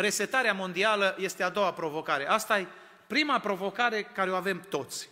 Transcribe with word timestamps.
resetarea 0.00 0.52
mondială 0.52 1.16
este 1.18 1.42
a 1.42 1.48
doua 1.48 1.72
provocare. 1.72 2.28
Asta 2.28 2.58
e 2.58 2.66
prima 3.06 3.38
provocare 3.38 4.02
care 4.02 4.30
o 4.30 4.34
avem 4.34 4.60
toți. 4.68 5.08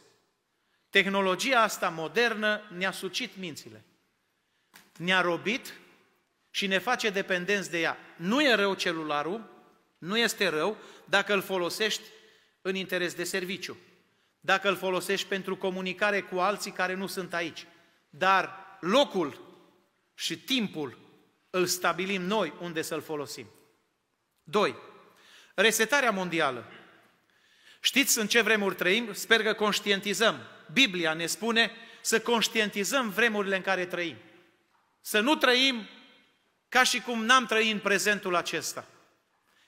Tehnologia 0.91 1.61
asta 1.61 1.89
modernă 1.89 2.63
ne-a 2.77 2.91
sucit 2.91 3.37
mințile. 3.37 3.85
Ne-a 4.97 5.21
robit 5.21 5.73
și 6.51 6.67
ne 6.67 6.79
face 6.79 7.11
dependenți 7.11 7.71
de 7.71 7.81
ea. 7.81 7.99
Nu 8.17 8.43
e 8.43 8.55
rău 8.55 8.75
celularul, 8.75 9.51
nu 9.99 10.19
este 10.19 10.49
rău 10.49 10.77
dacă 11.05 11.35
îl 11.35 11.43
folosești 11.43 12.03
în 12.63 12.75
interes 12.75 13.15
de 13.15 13.25
serviciu, 13.25 13.77
dacă 14.41 14.69
îl 14.69 14.77
folosești 14.77 15.29
pentru 15.29 15.57
comunicare 15.57 16.21
cu 16.21 16.39
alții 16.39 16.73
care 16.73 16.95
nu 16.95 17.07
sunt 17.07 17.35
aici. 17.35 17.67
Dar 18.11 18.55
locul 18.81 19.41
și 20.15 20.39
timpul 20.39 20.99
îl 21.51 21.67
stabilim 21.67 22.23
noi 22.23 22.53
unde 22.61 22.83
să-l 22.83 23.01
folosim. 23.01 23.47
2. 24.51 24.77
Resetarea 25.55 26.11
mondială. 26.11 26.65
Știți 27.81 28.19
în 28.19 28.27
ce 28.27 28.41
vremuri 28.41 28.75
trăim? 28.75 29.13
Sper 29.13 29.43
că 29.43 29.53
conștientizăm. 29.53 30.47
Biblia 30.73 31.13
ne 31.13 31.27
spune 31.27 31.73
să 32.01 32.21
conștientizăm 32.21 33.09
vremurile 33.09 33.57
în 33.57 33.63
care 33.63 33.87
trăim. 33.87 34.17
Să 35.01 35.21
nu 35.21 35.37
trăim 35.37 35.89
ca 36.69 36.83
și 36.83 37.01
cum 37.01 37.25
n-am 37.25 37.47
trăit 37.47 37.73
în 37.73 37.79
prezentul 37.79 38.35
acesta, 38.35 38.87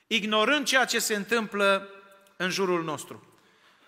ignorând 0.07 0.65
ceea 0.65 0.85
ce 0.85 0.99
se 0.99 1.15
întâmplă 1.15 1.89
în 2.35 2.49
jurul 2.49 2.83
nostru. 2.83 3.37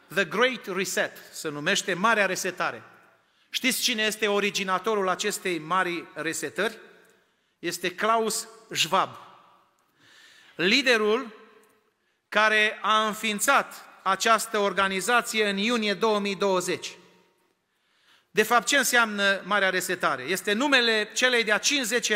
The 0.08 0.26
Great 0.26 0.66
Reset 0.76 1.18
se 1.32 1.50
numește 1.50 1.94
Marea 1.94 2.26
Resetare. 2.26 2.84
Știți 3.50 3.82
cine 3.82 4.04
este 4.04 4.28
originatorul 4.28 5.10
acestei 5.10 5.60
mari 5.60 6.06
resetări? 6.14 6.78
Este 7.60 7.96
Klaus 7.96 8.48
Schwab, 8.72 9.10
liderul 10.56 11.42
care 12.30 12.80
a 12.82 13.06
înființat 13.06 13.86
această 14.04 14.58
organizație 14.58 15.50
în 15.50 15.58
iunie 15.58 15.94
2020. 15.94 16.92
De 18.32 18.44
fapt, 18.44 18.68
ce 18.68 18.78
înseamnă 18.78 19.42
Marea 19.44 19.70
Resetare? 19.70 20.24
Este 20.24 20.54
numele 20.54 21.10
celei 21.14 21.44
de-a 21.44 21.58
50 21.58 22.12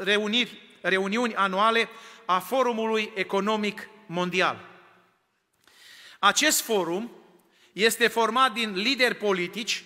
reuniri, 0.00 0.78
reuniuni 0.80 1.34
anuale 1.34 1.88
a 2.24 2.38
Forumului 2.38 3.12
Economic 3.14 3.88
Mondial. 4.06 4.68
Acest 6.18 6.60
forum 6.60 7.12
este 7.72 8.08
format 8.08 8.52
din 8.52 8.72
lideri 8.72 9.14
politici 9.14 9.84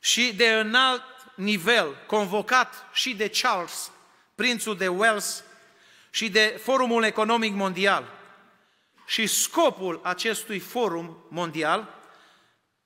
și 0.00 0.34
de 0.34 0.48
înalt 0.48 1.02
nivel, 1.36 1.96
convocat 2.06 2.88
și 2.92 3.14
de 3.14 3.28
Charles, 3.28 3.90
prințul 4.34 4.76
de 4.76 4.88
Wales, 4.88 5.44
și 6.14 6.30
de 6.30 6.60
Forumul 6.62 7.04
Economic 7.04 7.52
Mondial. 7.52 8.12
Și 9.06 9.26
scopul 9.26 10.00
acestui 10.02 10.58
forum 10.58 11.26
mondial, 11.28 12.00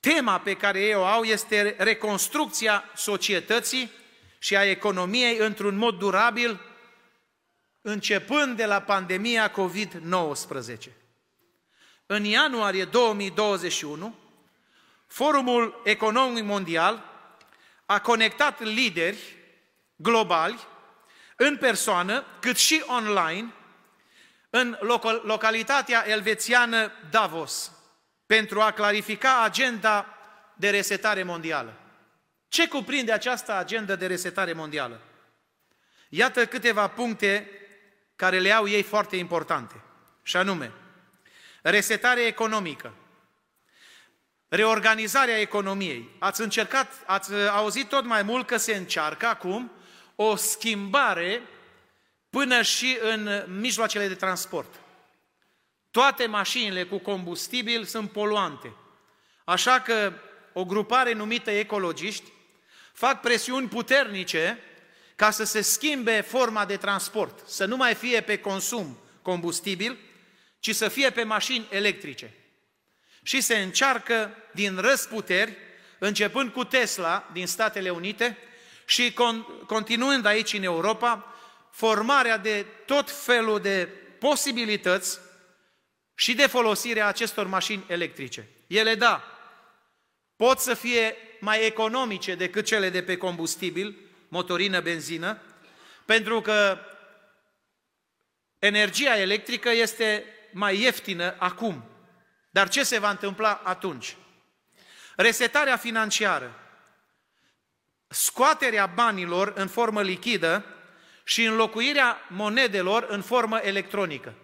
tema 0.01 0.39
pe 0.39 0.55
care 0.55 0.81
ei 0.81 0.95
o 0.95 1.05
au 1.05 1.23
este 1.23 1.75
reconstrucția 1.79 2.85
societății 2.95 3.91
și 4.39 4.57
a 4.57 4.65
economiei 4.65 5.39
într-un 5.39 5.77
mod 5.77 5.98
durabil, 5.98 6.61
începând 7.81 8.57
de 8.57 8.65
la 8.65 8.81
pandemia 8.81 9.51
COVID-19. 9.51 10.91
În 12.07 12.25
ianuarie 12.25 12.85
2021, 12.85 14.15
Forumul 15.07 15.81
Economic 15.85 16.45
Mondial 16.45 17.05
a 17.87 18.01
conectat 18.01 18.63
lideri 18.63 19.19
globali 19.97 20.67
în 21.41 21.56
persoană, 21.56 22.25
cât 22.41 22.56
și 22.56 22.84
online, 22.86 23.53
în 24.50 24.78
localitatea 25.22 26.08
elvețiană 26.08 26.92
Davos, 27.11 27.72
pentru 28.27 28.61
a 28.61 28.70
clarifica 28.70 29.42
agenda 29.42 30.19
de 30.56 30.70
resetare 30.70 31.22
mondială. 31.22 31.75
Ce 32.48 32.68
cuprinde 32.68 33.13
această 33.13 33.55
agendă 33.55 33.96
de 33.96 34.07
resetare 34.07 34.52
mondială? 34.52 35.01
Iată 36.08 36.46
câteva 36.46 36.89
puncte 36.89 37.51
care 38.17 38.39
le 38.39 38.52
au 38.52 38.68
ei 38.68 38.83
foarte 38.83 39.17
importante, 39.17 39.74
și 40.23 40.36
anume, 40.36 40.73
resetare 41.63 42.20
economică, 42.20 42.95
reorganizarea 44.48 45.40
economiei. 45.40 46.17
Ați 46.18 46.40
încercat, 46.40 46.92
ați 47.07 47.33
auzit 47.34 47.89
tot 47.89 48.05
mai 48.05 48.23
mult 48.23 48.46
că 48.46 48.57
se 48.57 48.74
încearcă 48.74 49.27
acum 49.27 49.73
o 50.20 50.36
schimbare 50.36 51.42
până 52.30 52.62
și 52.62 52.98
în 53.01 53.45
mijloacele 53.58 54.08
de 54.08 54.14
transport. 54.14 54.80
Toate 55.90 56.27
mașinile 56.27 56.84
cu 56.84 56.98
combustibil 56.98 57.84
sunt 57.84 58.11
poluante. 58.11 58.73
Așa 59.45 59.80
că 59.80 60.12
o 60.52 60.64
grupare 60.64 61.12
numită 61.12 61.51
ecologiști 61.51 62.33
fac 62.92 63.20
presiuni 63.20 63.68
puternice 63.68 64.58
ca 65.17 65.30
să 65.30 65.45
se 65.45 65.61
schimbe 65.61 66.20
forma 66.20 66.64
de 66.64 66.77
transport, 66.77 67.48
să 67.48 67.64
nu 67.64 67.77
mai 67.77 67.95
fie 67.95 68.20
pe 68.20 68.39
consum 68.39 68.98
combustibil, 69.23 69.98
ci 70.61 70.74
să 70.74 70.89
fie 70.89 71.11
pe 71.11 71.23
mașini 71.23 71.67
electrice. 71.70 72.34
Și 73.23 73.40
se 73.40 73.58
încearcă 73.58 74.36
din 74.52 74.77
răsputeri, 74.77 75.57
începând 75.98 76.52
cu 76.52 76.64
Tesla 76.64 77.30
din 77.33 77.46
Statele 77.46 77.90
Unite, 77.90 78.39
și 78.89 79.13
con- 79.13 79.67
continuând 79.67 80.25
aici 80.25 80.53
în 80.53 80.63
Europa, 80.63 81.35
formarea 81.71 82.37
de 82.37 82.67
tot 82.87 83.11
felul 83.11 83.61
de 83.61 83.89
posibilități 84.19 85.19
și 86.15 86.35
de 86.35 86.47
folosire 86.47 87.01
a 87.01 87.07
acestor 87.07 87.47
mașini 87.47 87.85
electrice. 87.87 88.49
Ele, 88.67 88.95
da, 88.95 89.25
pot 90.37 90.59
să 90.59 90.75
fie 90.75 91.17
mai 91.41 91.67
economice 91.67 92.35
decât 92.35 92.65
cele 92.65 92.91
de 92.91 93.03
pe 93.03 93.17
combustibil, 93.17 93.97
motorină, 94.29 94.81
benzină, 94.81 95.43
pentru 96.05 96.41
că 96.41 96.79
energia 98.59 99.19
electrică 99.19 99.70
este 99.70 100.25
mai 100.53 100.81
ieftină 100.81 101.35
acum. 101.39 101.85
Dar 102.51 102.69
ce 102.69 102.83
se 102.83 102.99
va 102.99 103.11
întâmpla 103.11 103.61
atunci? 103.65 104.17
Resetarea 105.17 105.77
financiară 105.77 106.67
scoaterea 108.08 108.86
banilor 108.86 109.52
în 109.57 109.69
formă 109.69 110.02
lichidă 110.02 110.64
și 111.24 111.45
înlocuirea 111.45 112.27
monedelor 112.29 113.07
în 113.08 113.23
formă 113.23 113.58
electronică. 113.58 114.35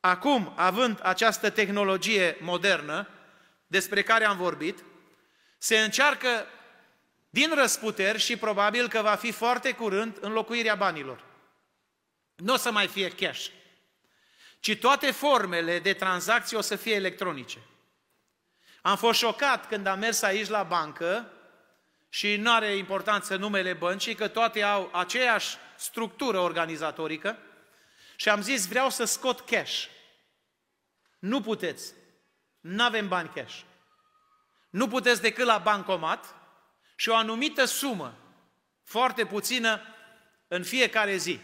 Acum, 0.00 0.52
având 0.56 0.98
această 1.02 1.50
tehnologie 1.50 2.36
modernă 2.40 3.08
despre 3.66 4.02
care 4.02 4.24
am 4.24 4.36
vorbit, 4.36 4.84
se 5.58 5.78
încearcă 5.78 6.46
din 7.30 7.54
răsputeri 7.54 8.18
și 8.18 8.36
probabil 8.36 8.88
că 8.88 9.02
va 9.02 9.14
fi 9.14 9.32
foarte 9.32 9.72
curând 9.72 10.16
înlocuirea 10.20 10.74
banilor. 10.74 11.24
Nu 12.36 12.52
o 12.52 12.56
să 12.56 12.70
mai 12.70 12.86
fie 12.86 13.10
cash, 13.10 13.46
ci 14.60 14.76
toate 14.76 15.10
formele 15.10 15.78
de 15.78 15.92
tranzacții 15.92 16.56
o 16.56 16.60
să 16.60 16.76
fie 16.76 16.94
electronice. 16.94 17.58
Am 18.82 18.96
fost 18.96 19.18
șocat 19.18 19.68
când 19.68 19.86
am 19.86 19.98
mers 19.98 20.22
aici 20.22 20.48
la 20.48 20.62
bancă 20.62 21.30
și 22.08 22.36
nu 22.36 22.52
are 22.52 22.76
importanță 22.76 23.36
numele 23.36 23.72
băncii, 23.72 24.14
că 24.14 24.28
toate 24.28 24.62
au 24.62 24.90
aceeași 24.92 25.56
structură 25.76 26.38
organizatorică 26.38 27.38
și 28.16 28.28
am 28.28 28.42
zis 28.42 28.66
vreau 28.66 28.90
să 28.90 29.04
scot 29.04 29.40
cash. 29.40 29.84
Nu 31.18 31.40
puteți. 31.40 31.92
Nu 32.60 32.82
avem 32.82 33.08
bani 33.08 33.30
cash. 33.34 33.60
Nu 34.70 34.88
puteți 34.88 35.20
decât 35.20 35.46
la 35.46 35.58
bancomat 35.58 36.34
și 36.96 37.08
o 37.08 37.16
anumită 37.16 37.64
sumă, 37.64 38.18
foarte 38.84 39.26
puțină, 39.26 39.80
în 40.48 40.62
fiecare 40.62 41.16
zi. 41.16 41.40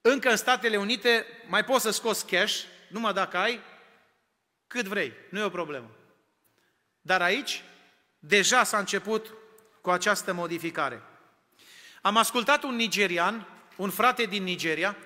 Încă 0.00 0.30
în 0.30 0.36
Statele 0.36 0.76
Unite 0.76 1.26
mai 1.48 1.64
poți 1.64 1.82
să 1.82 1.90
scoți 1.90 2.26
cash, 2.26 2.62
numai 2.88 3.12
dacă 3.12 3.36
ai 3.36 3.60
cât 4.66 4.86
vrei, 4.86 5.12
nu 5.30 5.38
e 5.38 5.44
o 5.44 5.50
problemă. 5.50 5.90
Dar 7.00 7.22
aici 7.22 7.62
deja 8.24 8.64
s-a 8.64 8.78
început 8.78 9.34
cu 9.80 9.90
această 9.90 10.32
modificare. 10.32 11.02
Am 12.02 12.16
ascultat 12.16 12.62
un 12.62 12.74
nigerian, 12.74 13.46
un 13.76 13.90
frate 13.90 14.24
din 14.24 14.42
Nigeria, 14.42 14.96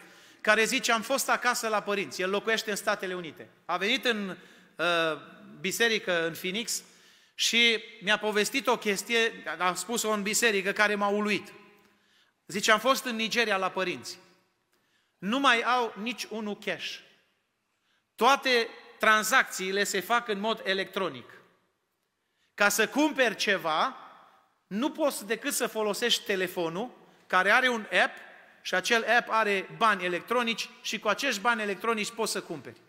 care 0.41 0.65
zice, 0.65 0.93
am 0.93 1.03
fost 1.03 1.29
acasă 1.29 1.69
la 1.69 1.83
părinți, 1.83 2.23
el 2.23 2.31
locuiește 2.31 2.71
în 2.71 2.77
Statele 2.77 3.15
Unite. 3.15 3.49
A 3.65 3.77
venit 3.77 4.05
în 4.05 4.29
uh, 4.77 4.87
biserică 5.61 6.27
în 6.27 6.33
Phoenix 6.33 6.83
și 7.35 7.83
mi-a 8.03 8.19
povestit 8.19 8.67
o 8.67 8.77
chestie, 8.77 9.45
a 9.59 9.75
spus-o 9.75 10.11
în 10.11 10.23
biserică, 10.23 10.73
care 10.73 10.95
m-a 10.95 11.09
uluit. 11.09 11.53
Zice, 12.47 12.73
am 12.73 12.79
fost 12.79 13.05
în 13.05 13.17
Nigeria 13.17 13.57
la 13.57 13.71
părinți. 13.71 14.19
Nu 15.19 15.39
mai 15.39 15.63
au 15.63 15.95
nici 16.03 16.25
unul 16.25 16.59
cash. 16.59 16.99
Toate 18.15 18.69
tranzacțiile 18.99 19.85
se 19.85 20.01
fac 20.01 20.29
în 20.29 20.41
mod 20.41 20.63
electronic. 20.65 21.37
Ca 22.57 22.69
să 22.69 22.89
cumperi 22.89 23.37
ceva, 23.37 23.97
nu 24.67 24.91
poți 24.91 25.27
decât 25.27 25.55
să 25.55 25.67
folosești 25.67 26.25
telefonul, 26.25 26.91
care 27.27 27.51
are 27.51 27.69
un 27.69 27.87
app, 28.05 28.17
și 28.63 28.75
acel 28.75 29.05
app 29.19 29.29
are 29.31 29.69
bani 29.77 30.05
electronici 30.05 30.69
și 30.83 30.99
cu 30.99 31.09
acești 31.09 31.41
bani 31.41 31.63
electronici 31.63 32.11
poți 32.11 32.33
să 32.33 32.41
cumperi. 32.41 32.81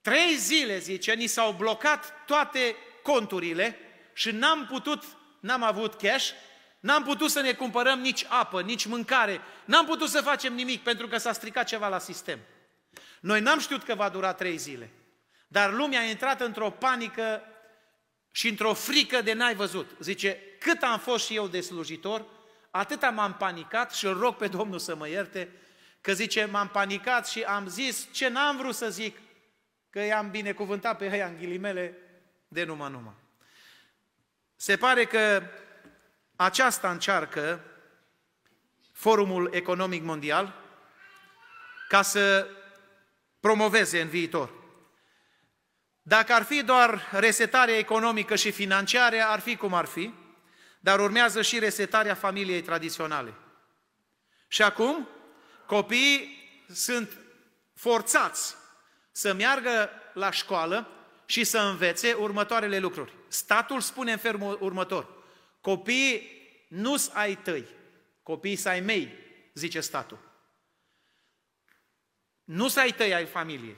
Trei 0.00 0.36
zile, 0.36 0.78
zice, 0.78 1.12
ni 1.12 1.26
s-au 1.26 1.52
blocat 1.52 2.24
toate 2.26 2.76
conturile 3.02 3.78
și 4.12 4.30
n-am 4.30 4.66
putut, 4.66 5.04
n-am 5.40 5.62
avut 5.62 5.94
cash, 5.94 6.30
n-am 6.80 7.02
putut 7.02 7.30
să 7.30 7.40
ne 7.40 7.52
cumpărăm 7.52 8.00
nici 8.00 8.26
apă, 8.28 8.62
nici 8.62 8.86
mâncare, 8.86 9.40
n-am 9.64 9.86
putut 9.86 10.08
să 10.08 10.20
facem 10.20 10.54
nimic 10.54 10.82
pentru 10.82 11.08
că 11.08 11.16
s-a 11.16 11.32
stricat 11.32 11.66
ceva 11.66 11.88
la 11.88 11.98
sistem. 11.98 12.38
Noi 13.20 13.40
n-am 13.40 13.58
știut 13.58 13.82
că 13.82 13.94
va 13.94 14.08
dura 14.08 14.32
trei 14.32 14.56
zile, 14.56 14.90
dar 15.48 15.72
lumea 15.72 16.00
a 16.00 16.04
intrat 16.04 16.40
într-o 16.40 16.70
panică 16.70 17.42
și 18.32 18.48
într-o 18.48 18.74
frică 18.74 19.22
de 19.22 19.32
n-ai 19.32 19.54
văzut. 19.54 19.90
Zice, 19.98 20.38
cât 20.58 20.82
am 20.82 20.98
fost 20.98 21.24
și 21.24 21.34
eu 21.34 21.48
de 21.48 21.60
slujitor, 21.60 22.26
atâta 22.70 23.10
m-am 23.10 23.34
panicat 23.34 23.94
și 23.94 24.06
îl 24.06 24.18
rog 24.18 24.36
pe 24.36 24.46
Domnul 24.46 24.78
să 24.78 24.96
mă 24.96 25.08
ierte, 25.08 25.52
că 26.00 26.12
zice, 26.12 26.44
m-am 26.44 26.68
panicat 26.68 27.28
și 27.28 27.42
am 27.42 27.68
zis 27.68 28.08
ce 28.12 28.28
n-am 28.28 28.56
vrut 28.56 28.74
să 28.74 28.90
zic, 28.90 29.18
că 29.90 30.00
i-am 30.00 30.30
binecuvântat 30.30 30.98
pe 30.98 31.08
ăia 31.12 31.26
în 31.26 31.36
ghilimele 31.36 31.98
de 32.48 32.64
numai 32.64 32.90
numai. 32.90 33.14
Se 34.56 34.76
pare 34.76 35.04
că 35.04 35.42
aceasta 36.36 36.90
încearcă 36.90 37.64
Forumul 38.92 39.50
Economic 39.52 40.02
Mondial 40.02 40.54
ca 41.88 42.02
să 42.02 42.46
promoveze 43.40 44.00
în 44.00 44.08
viitor. 44.08 44.61
Dacă 46.02 46.32
ar 46.32 46.42
fi 46.42 46.62
doar 46.62 47.08
resetarea 47.10 47.78
economică 47.78 48.36
și 48.36 48.50
financiară, 48.50 49.16
ar 49.26 49.40
fi 49.40 49.56
cum 49.56 49.74
ar 49.74 49.84
fi, 49.84 50.14
dar 50.80 51.00
urmează 51.00 51.42
și 51.42 51.58
resetarea 51.58 52.14
familiei 52.14 52.62
tradiționale. 52.62 53.34
Și 54.48 54.62
acum, 54.62 55.08
copiii 55.66 56.40
sunt 56.72 57.18
forțați 57.74 58.54
să 59.10 59.32
meargă 59.32 59.90
la 60.14 60.30
școală 60.30 60.88
și 61.26 61.44
să 61.44 61.58
învețe 61.58 62.12
următoarele 62.12 62.78
lucruri. 62.78 63.12
Statul 63.28 63.80
spune 63.80 64.12
în 64.12 64.18
felul 64.18 64.58
următor, 64.60 65.08
copiii 65.60 66.40
nu 66.68 66.96
s 66.96 67.10
ai 67.12 67.36
tăi, 67.36 67.66
copiii 68.22 68.56
s 68.56 68.64
ai 68.64 68.80
mei, 68.80 69.12
zice 69.54 69.80
statul. 69.80 70.18
Nu 72.44 72.68
s 72.68 72.76
ai 72.76 72.90
tăi 72.90 73.14
ai 73.14 73.26
familiei. 73.26 73.76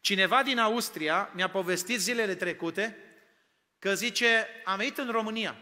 Cineva 0.00 0.42
din 0.42 0.58
Austria 0.58 1.30
mi-a 1.32 1.48
povestit 1.48 2.00
zilele 2.00 2.34
trecute 2.34 2.96
că 3.78 3.94
zice, 3.94 4.46
am 4.64 4.76
venit 4.76 4.98
în 4.98 5.10
România 5.10 5.56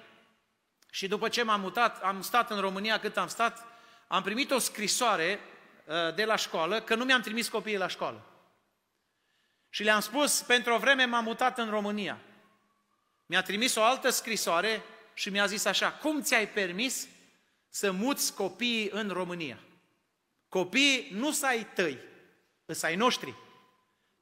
și 0.90 1.08
după 1.08 1.29
ce 1.29 1.43
m-am 1.43 1.61
mutat, 1.61 2.02
am 2.02 2.23
stat 2.23 2.50
în 2.50 2.61
România 2.61 2.99
cât 2.99 3.17
am 3.17 3.29
stat, 3.29 3.67
am 4.06 4.23
primit 4.23 4.50
o 4.50 4.58
scrisoare 4.58 5.40
uh, 5.85 6.14
de 6.14 6.25
la 6.25 6.37
școală 6.37 6.81
că 6.81 6.94
nu 6.94 7.05
mi-am 7.05 7.20
trimis 7.20 7.49
copiii 7.49 7.76
la 7.76 7.88
școală. 7.88 8.23
Și 9.70 9.82
le-am 9.82 10.00
spus, 10.00 10.43
pentru 10.43 10.75
o 10.75 10.79
vreme 10.79 11.05
m-am 11.05 11.25
mutat 11.25 11.58
în 11.58 11.70
România. 11.70 12.19
Mi-a 13.26 13.43
trimis 13.43 13.75
o 13.75 13.82
altă 13.82 14.11
scrisoare 14.11 14.82
și 15.14 15.31
mi-a 15.31 15.46
zis 15.46 15.64
așa, 15.64 15.93
cum 15.93 16.23
ți-ai 16.23 16.49
permis 16.49 17.08
să 17.69 17.90
muți 17.90 18.35
copiii 18.35 18.90
în 18.93 19.08
România? 19.08 19.58
Copiii 20.49 21.08
nu 21.12 21.31
să 21.31 21.46
ai 21.46 21.67
tăi, 21.75 21.99
îs 22.64 22.82
ai 22.82 22.96
noștri. 22.96 23.35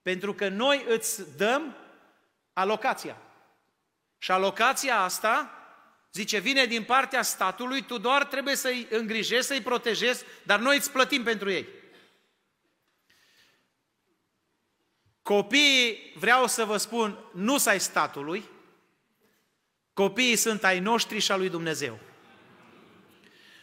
Pentru 0.07 0.35
că 0.35 0.49
noi 0.49 0.85
îți 0.89 1.37
dăm 1.37 1.77
alocația. 2.53 3.17
Și 4.19 4.31
alocația 4.31 5.01
asta, 5.01 5.51
zice, 6.13 6.39
vine 6.39 6.65
din 6.65 6.85
partea 6.85 7.23
statului, 7.23 7.83
tu 7.83 7.99
doar 7.99 8.25
trebuie 8.25 8.57
să-i 8.57 8.87
îngrijești, 8.91 9.45
să-i 9.45 9.61
protejezi, 9.61 10.25
dar 10.43 10.59
noi 10.59 10.77
îți 10.77 10.91
plătim 10.91 11.23
pentru 11.23 11.51
ei. 11.51 11.69
Copiii, 15.23 16.13
vreau 16.17 16.47
să 16.47 16.65
vă 16.65 16.77
spun, 16.77 17.19
nu 17.33 17.59
să 17.59 17.69
ai 17.69 17.81
statului, 17.81 18.49
copiii 19.93 20.37
sunt 20.37 20.65
ai 20.65 20.79
noștri 20.79 21.19
și 21.19 21.33
a 21.33 21.37
lui 21.37 21.49
Dumnezeu. 21.49 21.99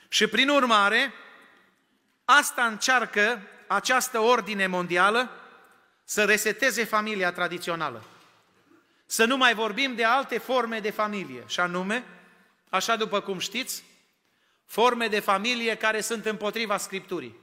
Și 0.07 0.27
prin 0.27 0.49
urmare, 0.49 1.13
asta 2.25 2.65
încearcă 2.65 3.47
această 3.67 4.19
ordine 4.19 4.67
mondială 4.67 5.37
să 6.03 6.23
reseteze 6.23 6.83
familia 6.83 7.31
tradițională. 7.31 8.03
Să 9.05 9.25
nu 9.25 9.38
mai 9.38 9.53
vorbim 9.53 9.95
de 9.95 10.03
alte 10.03 10.38
forme 10.38 10.79
de 10.79 10.91
familie, 10.91 11.44
și 11.47 11.59
anume, 11.59 12.03
așa 12.69 12.95
după 12.95 13.19
cum 13.19 13.39
știți, 13.39 13.83
forme 14.65 15.07
de 15.07 15.19
familie 15.19 15.75
care 15.75 16.01
sunt 16.01 16.25
împotriva 16.25 16.77
Scripturii. 16.77 17.41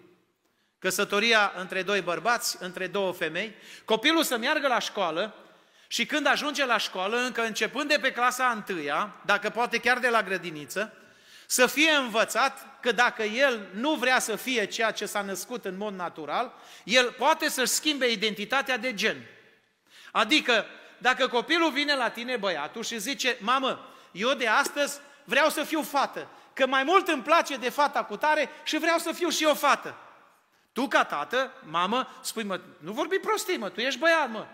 Căsătoria 0.79 1.53
între 1.57 1.83
doi 1.83 2.01
bărbați, 2.01 2.57
între 2.61 2.87
două 2.87 3.13
femei, 3.13 3.55
copilul 3.85 4.23
să 4.23 4.39
meargă 4.39 4.69
la 4.69 4.79
școală 4.79 5.35
și 5.87 6.07
când 6.07 6.27
ajunge 6.27 6.67
la 6.67 6.79
școală, 6.79 7.17
încă 7.17 7.43
începând 7.43 7.89
de 7.89 7.99
pe 8.01 8.13
clasa 8.13 8.47
întâia, 8.47 9.15
dacă 9.25 9.51
poate 9.51 9.79
chiar 9.79 9.99
de 9.99 10.09
la 10.09 10.23
grădiniță, 10.23 10.93
să 11.51 11.67
fie 11.67 11.91
învățat 11.91 12.81
că 12.81 12.93
dacă 12.93 13.23
el 13.23 13.69
nu 13.73 13.95
vrea 13.95 14.19
să 14.19 14.37
fie 14.37 14.65
ceea 14.65 14.91
ce 14.91 15.07
s-a 15.07 15.23
născut 15.23 15.65
în 15.65 15.77
mod 15.77 15.95
natural, 15.95 16.53
el 16.85 17.13
poate 17.13 17.49
să-și 17.49 17.73
schimbe 17.73 18.11
identitatea 18.11 18.77
de 18.77 18.95
gen. 18.95 19.27
Adică, 20.13 20.67
dacă 20.99 21.29
copilul 21.29 21.71
vine 21.71 21.95
la 21.95 22.11
tine, 22.11 22.37
băiatul, 22.37 22.85
și 22.85 22.99
zice, 22.99 23.37
mamă, 23.41 23.89
eu 24.13 24.35
de 24.35 24.49
astăzi 24.49 25.01
vreau 25.25 25.49
să 25.49 25.63
fiu 25.63 25.83
fată, 25.83 26.29
că 26.53 26.67
mai 26.67 26.83
mult 26.83 27.09
îmi 27.09 27.23
place 27.23 27.57
de 27.57 27.69
fata 27.69 28.05
cu 28.05 28.17
tare 28.17 28.49
și 28.63 28.79
vreau 28.79 28.99
să 28.99 29.13
fiu 29.13 29.29
și 29.29 29.45
eu 29.45 29.55
fată. 29.55 29.97
Tu 30.73 30.89
ca 30.89 31.05
tată, 31.05 31.53
mamă, 31.63 32.19
spui, 32.23 32.43
mă, 32.45 32.61
nu 32.79 32.93
vorbi 32.93 33.17
prostii, 33.17 33.59
mă, 33.59 33.69
tu 33.69 33.81
ești 33.81 34.01
băiat, 34.01 34.31
mă. 34.31 34.47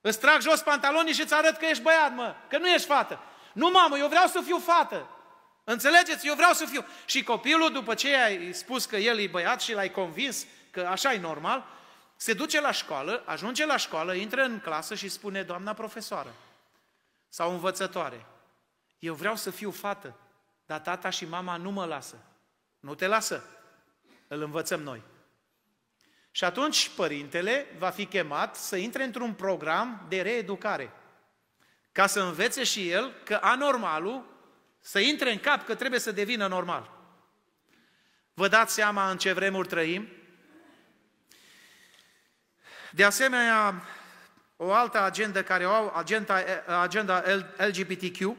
Îți 0.00 0.20
trag 0.20 0.40
jos 0.40 0.60
pantalonii 0.60 1.14
și 1.14 1.22
îți 1.22 1.34
arăt 1.34 1.56
că 1.56 1.64
ești 1.64 1.82
băiat, 1.82 2.14
mă, 2.14 2.34
că 2.48 2.58
nu 2.58 2.68
ești 2.68 2.86
fată. 2.86 3.20
Nu, 3.54 3.70
mamă, 3.70 3.98
eu 3.98 4.08
vreau 4.08 4.26
să 4.26 4.40
fiu 4.44 4.58
fată. 4.58 5.08
Înțelegeți? 5.64 6.26
Eu 6.26 6.34
vreau 6.34 6.52
să 6.52 6.64
fiu. 6.64 6.84
Și 7.04 7.22
copilul, 7.22 7.72
după 7.72 7.94
ce 7.94 8.16
ai 8.16 8.52
spus 8.52 8.84
că 8.84 8.96
el 8.96 9.18
e 9.18 9.26
băiat 9.26 9.60
și 9.60 9.72
l-ai 9.72 9.90
convins 9.90 10.46
că 10.70 10.80
așa 10.80 11.12
e 11.12 11.20
normal, 11.20 11.66
se 12.16 12.32
duce 12.32 12.60
la 12.60 12.70
școală, 12.70 13.22
ajunge 13.26 13.66
la 13.66 13.76
școală, 13.76 14.14
intră 14.14 14.42
în 14.42 14.60
clasă 14.60 14.94
și 14.94 15.08
spune, 15.08 15.42
doamna 15.42 15.72
profesoară 15.72 16.34
sau 17.28 17.50
învățătoare, 17.50 18.26
eu 18.98 19.14
vreau 19.14 19.36
să 19.36 19.50
fiu 19.50 19.70
fată, 19.70 20.16
dar 20.66 20.80
tata 20.80 21.10
și 21.10 21.24
mama 21.24 21.56
nu 21.56 21.70
mă 21.70 21.84
lasă. 21.84 22.16
Nu 22.80 22.94
te 22.94 23.06
lasă 23.06 23.44
îl 24.28 24.42
învățăm 24.42 24.80
noi. 24.80 25.02
Și 26.30 26.44
atunci 26.44 26.90
părintele 26.96 27.66
va 27.78 27.90
fi 27.90 28.06
chemat 28.06 28.56
să 28.56 28.76
intre 28.76 29.04
într-un 29.04 29.32
program 29.32 30.06
de 30.08 30.22
reeducare, 30.22 30.92
ca 31.94 32.06
să 32.06 32.20
învețe 32.20 32.64
și 32.64 32.90
el 32.90 33.14
că 33.24 33.38
anormalul 33.42 34.26
să 34.80 34.98
intre 34.98 35.32
în 35.32 35.38
cap 35.38 35.64
că 35.64 35.74
trebuie 35.74 36.00
să 36.00 36.12
devină 36.12 36.46
normal. 36.46 36.90
Vă 38.32 38.48
dați 38.48 38.74
seama 38.74 39.10
în 39.10 39.18
ce 39.18 39.32
vremuri 39.32 39.68
trăim? 39.68 40.08
De 42.90 43.04
asemenea, 43.04 43.82
o 44.56 44.72
altă 44.72 45.00
agendă 45.00 45.42
care 45.42 45.66
o 45.66 45.70
au, 45.70 45.96
agenda, 45.96 46.42
agenda 46.80 47.22
LGBTQ, 47.56 48.36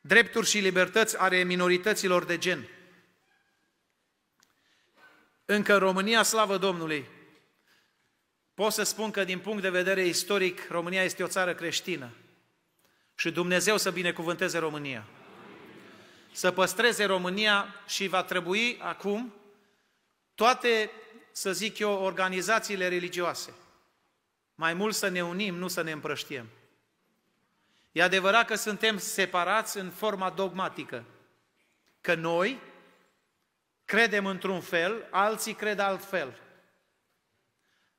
drepturi 0.00 0.46
și 0.46 0.58
libertăți 0.58 1.18
ale 1.18 1.42
minorităților 1.42 2.24
de 2.24 2.38
gen. 2.38 2.68
Încă 5.44 5.72
în 5.72 5.78
România, 5.78 6.22
slavă 6.22 6.56
Domnului, 6.56 7.08
pot 8.54 8.72
să 8.72 8.82
spun 8.82 9.10
că 9.10 9.24
din 9.24 9.38
punct 9.38 9.62
de 9.62 9.70
vedere 9.70 10.06
istoric, 10.06 10.68
România 10.68 11.02
este 11.02 11.22
o 11.22 11.26
țară 11.26 11.54
creștină. 11.54 12.10
Și 13.14 13.30
Dumnezeu 13.30 13.76
să 13.76 13.90
binecuvânteze 13.90 14.58
România. 14.58 15.04
Să 16.32 16.50
păstreze 16.50 17.04
România 17.04 17.74
și 17.86 18.06
va 18.06 18.22
trebui 18.22 18.78
acum 18.80 19.34
toate, 20.34 20.90
să 21.32 21.52
zic 21.52 21.78
eu, 21.78 22.02
organizațiile 22.02 22.88
religioase. 22.88 23.54
Mai 24.54 24.74
mult 24.74 24.94
să 24.94 25.08
ne 25.08 25.24
unim, 25.24 25.54
nu 25.54 25.68
să 25.68 25.82
ne 25.82 25.90
împrăștiem. 25.90 26.48
E 27.92 28.02
adevărat 28.02 28.46
că 28.46 28.54
suntem 28.54 28.98
separați 28.98 29.78
în 29.78 29.90
forma 29.90 30.30
dogmatică. 30.30 31.04
Că 32.00 32.14
noi, 32.14 32.60
credem 33.84 34.26
într-un 34.26 34.60
fel, 34.60 35.06
alții 35.10 35.54
cred 35.54 35.78
altfel. 35.78 36.38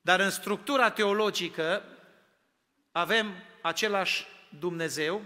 Dar 0.05 0.19
în 0.19 0.29
structura 0.29 0.91
teologică 0.91 1.83
avem 2.91 3.33
același 3.61 4.25
Dumnezeu, 4.59 5.25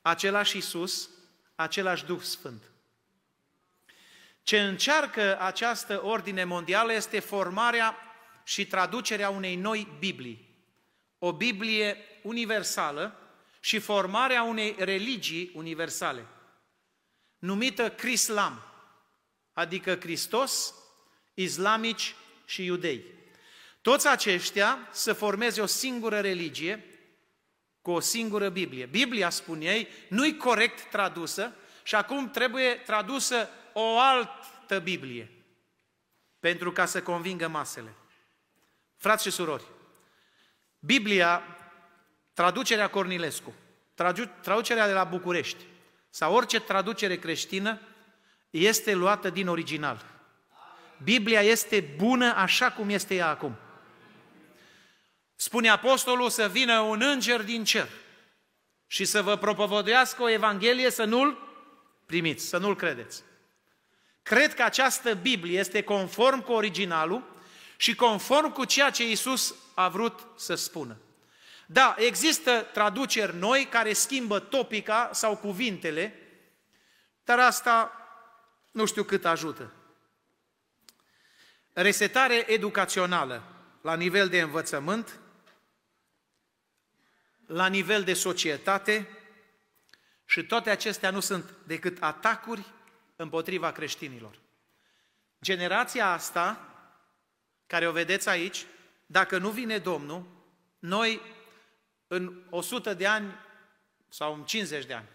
același 0.00 0.56
Isus, 0.56 1.10
același 1.54 2.04
Duh 2.04 2.20
Sfânt. 2.20 2.62
Ce 4.42 4.60
încearcă 4.60 5.40
această 5.40 6.04
ordine 6.04 6.44
mondială 6.44 6.92
este 6.92 7.20
formarea 7.20 7.96
și 8.44 8.66
traducerea 8.66 9.30
unei 9.30 9.56
noi 9.56 9.96
Biblii. 9.98 10.48
O 11.18 11.32
Biblie 11.32 11.96
universală 12.22 13.16
și 13.60 13.78
formarea 13.78 14.42
unei 14.42 14.76
religii 14.78 15.50
universale. 15.54 16.26
numită 17.38 17.90
Crislam, 17.90 18.62
adică 19.52 19.96
Hristos, 19.96 20.74
islamici 21.34 22.14
și 22.44 22.64
iudei. 22.64 23.20
Toți 23.82 24.08
aceștia 24.08 24.88
să 24.90 25.12
formeze 25.12 25.60
o 25.60 25.66
singură 25.66 26.20
religie 26.20 26.84
cu 27.80 27.90
o 27.90 28.00
singură 28.00 28.48
Biblie. 28.48 28.86
Biblia, 28.86 29.30
spun 29.30 29.60
ei, 29.60 29.88
nu-i 30.08 30.36
corect 30.36 30.90
tradusă 30.90 31.52
și 31.82 31.94
acum 31.94 32.30
trebuie 32.30 32.74
tradusă 32.74 33.48
o 33.72 33.98
altă 33.98 34.78
Biblie 34.82 35.30
pentru 36.40 36.72
ca 36.72 36.86
să 36.86 37.02
convingă 37.02 37.48
masele. 37.48 37.94
Frați 38.96 39.22
și 39.22 39.30
surori, 39.30 39.64
Biblia, 40.78 41.42
traducerea 42.34 42.90
Cornilescu, 42.90 43.54
traducerea 44.40 44.86
de 44.86 44.92
la 44.92 45.04
București 45.04 45.64
sau 46.10 46.34
orice 46.34 46.60
traducere 46.60 47.16
creștină 47.16 47.80
este 48.50 48.94
luată 48.94 49.30
din 49.30 49.48
original. 49.48 50.04
Biblia 51.02 51.40
este 51.40 51.80
bună 51.96 52.34
așa 52.34 52.72
cum 52.72 52.88
este 52.88 53.14
ea 53.14 53.28
acum. 53.28 53.56
Spune 55.42 55.68
apostolul 55.68 56.30
să 56.30 56.48
vină 56.48 56.78
un 56.78 57.02
înger 57.02 57.42
din 57.42 57.64
cer 57.64 57.88
și 58.86 59.04
să 59.04 59.22
vă 59.22 59.36
propovăduiască 59.36 60.22
o 60.22 60.28
evanghelie 60.28 60.90
să 60.90 61.04
nu-l 61.04 61.38
primiți, 62.06 62.46
să 62.46 62.58
nu-l 62.58 62.76
credeți. 62.76 63.22
Cred 64.22 64.54
că 64.54 64.62
această 64.62 65.14
Biblie 65.14 65.58
este 65.58 65.82
conform 65.82 66.42
cu 66.42 66.52
originalul 66.52 67.42
și 67.76 67.94
conform 67.94 68.52
cu 68.52 68.64
ceea 68.64 68.90
ce 68.90 69.10
Isus 69.10 69.54
a 69.74 69.88
vrut 69.88 70.26
să 70.36 70.54
spună. 70.54 70.96
Da, 71.66 71.94
există 71.98 72.66
traduceri 72.72 73.36
noi 73.36 73.66
care 73.70 73.92
schimbă 73.92 74.38
topica 74.38 75.10
sau 75.12 75.36
cuvintele, 75.36 76.18
dar 77.24 77.38
asta 77.38 77.92
nu 78.70 78.84
știu 78.84 79.02
cât 79.02 79.24
ajută. 79.24 79.72
Resetare 81.72 82.52
educațională 82.52 83.42
la 83.80 83.94
nivel 83.94 84.28
de 84.28 84.40
învățământ, 84.40 85.16
la 87.52 87.66
nivel 87.66 88.04
de 88.04 88.14
societate 88.14 89.08
și 90.24 90.42
toate 90.42 90.70
acestea 90.70 91.10
nu 91.10 91.20
sunt 91.20 91.54
decât 91.66 92.02
atacuri 92.02 92.72
împotriva 93.16 93.72
creștinilor. 93.72 94.38
Generația 95.42 96.12
asta, 96.12 96.74
care 97.66 97.88
o 97.88 97.92
vedeți 97.92 98.28
aici, 98.28 98.66
dacă 99.06 99.38
nu 99.38 99.50
vine 99.50 99.78
Domnul, 99.78 100.26
noi 100.78 101.20
în 102.06 102.42
100 102.50 102.94
de 102.94 103.06
ani 103.06 103.34
sau 104.08 104.34
în 104.34 104.44
50 104.44 104.84
de 104.84 104.94
ani, 104.94 105.08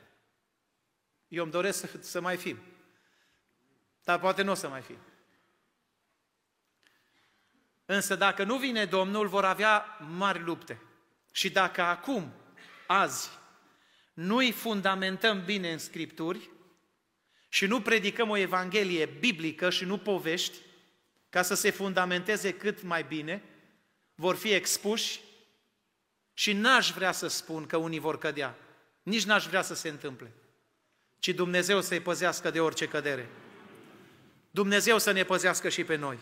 eu 1.28 1.44
îmi 1.44 1.52
doresc 1.52 1.80
să, 1.80 1.90
să 2.00 2.22
mai 2.22 2.38
fim, 2.38 2.60
dar 4.04 4.20
poate 4.20 4.42
nu 4.42 4.52
o 4.52 4.56
să 4.56 4.70
mai 4.70 4.82
fim. 4.82 4.98
Însă 7.86 8.16
dacă 8.16 8.44
nu 8.44 8.58
vine 8.58 8.86
Domnul, 8.86 9.28
vor 9.28 9.46
avea 9.46 9.98
mari 10.00 10.40
lupte. 10.40 10.82
Și 11.38 11.50
dacă 11.50 11.82
acum, 11.82 12.34
azi, 12.88 13.30
nu-i 14.14 14.52
fundamentăm 14.52 15.44
bine 15.46 15.72
în 15.72 15.78
Scripturi 15.78 16.50
și 17.50 17.66
nu 17.66 17.82
predicăm 17.82 18.30
o 18.30 18.38
Evanghelie 18.38 19.06
biblică 19.06 19.70
și 19.70 19.86
nu 19.86 19.98
povești, 19.98 20.58
ca 21.30 21.42
să 21.42 21.56
se 21.56 21.70
fundamenteze 21.70 22.54
cât 22.54 22.82
mai 22.82 23.04
bine, 23.04 23.44
vor 24.16 24.36
fi 24.36 24.52
expuși 24.52 25.20
și 26.34 26.54
n-aș 26.54 26.92
vrea 26.92 27.12
să 27.12 27.28
spun 27.28 27.66
că 27.66 27.78
unii 27.78 28.00
vor 28.00 28.18
cădea. 28.18 28.58
Nici 29.04 29.26
n-aș 29.26 29.46
vrea 29.46 29.62
să 29.62 29.76
se 29.76 29.90
întâmple. 29.90 30.32
Ci 31.20 31.30
Dumnezeu 31.30 31.82
să-i 31.82 32.00
păzească 32.00 32.52
de 32.52 32.60
orice 32.60 32.88
cădere. 32.88 33.30
Dumnezeu 34.52 34.98
să 34.98 35.12
ne 35.12 35.24
păzească 35.24 35.70
și 35.70 35.84
pe 35.84 35.96
noi. 35.96 36.18